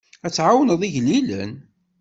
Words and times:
Ad 0.25 0.31
tɛawneḍ 0.33 0.81
igellilen. 0.83 1.51